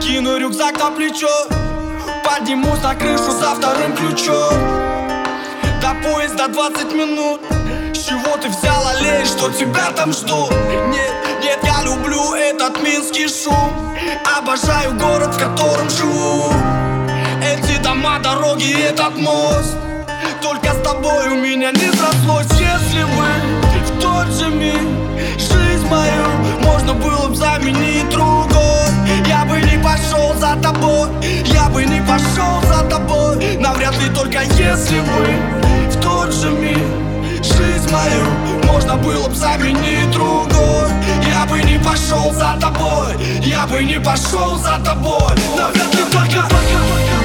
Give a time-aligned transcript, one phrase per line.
[0.00, 1.28] Кину рюкзак на плечо.
[2.24, 4.54] Поднимусь на крышу за вторым ключом.
[5.80, 7.40] До поезда 20 минут.
[7.94, 10.50] С чего ты взяла лень, что тебя там ждут?
[10.88, 13.72] Нет, нет, я люблю этот минский шум.
[14.36, 16.52] Обожаю город, в котором живу.
[17.42, 19.76] Эти дома, дороги, этот мост.
[20.42, 22.46] Только с тобой у меня не срослось.
[22.60, 23.24] Если бы
[23.86, 25.06] в тот же миг
[25.38, 26.26] Жизнь мою
[26.62, 27.95] можно было бы заменить
[34.54, 36.78] если бы В тот же миг
[37.42, 40.90] Жизнь мою можно было бы заменить другой.
[41.28, 45.32] Я бы не пошел за тобой Я бы не пошел за тобой.
[45.56, 47.15] Навряд ли только Я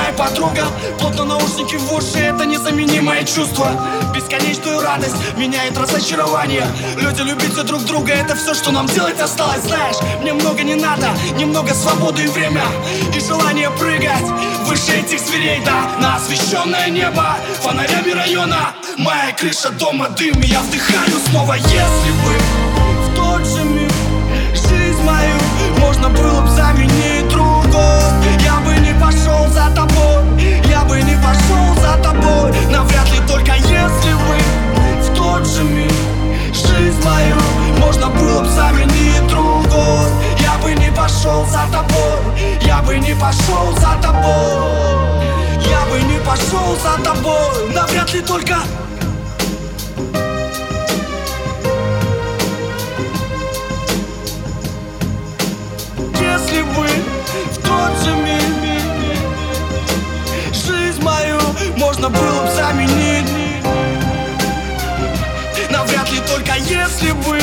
[0.00, 0.66] моя подруга
[0.98, 3.70] Плотно наушники в уши, это незаменимое чувство.
[4.14, 6.66] Бесконечную радость меняет разочарование.
[6.96, 11.08] Люди любите друг друга, это все, что нам делать осталось Знаешь, мне много не надо,
[11.36, 12.64] немного свободы и время.
[13.14, 14.26] И желание прыгать
[14.66, 18.74] выше этих зверей Да, на освещенное небо фонарями района.
[18.98, 21.54] Моя крыша дома, дым, я вдыхаю снова.
[21.54, 22.49] Если бы
[43.10, 45.26] не пошел за тобой.
[45.68, 48.58] Я бы не пошел за тобой Навряд ли только.
[56.20, 56.86] Если бы
[57.50, 58.82] в тот же миг
[60.52, 61.40] Жизнь мою
[61.76, 63.26] можно было бы заменить.
[65.70, 67.40] Навряд ли только если бы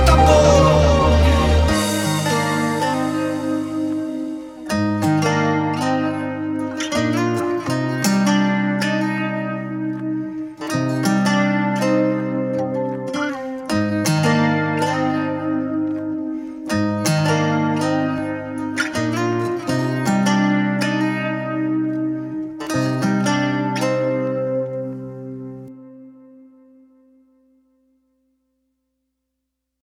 [0.00, 0.63] mata.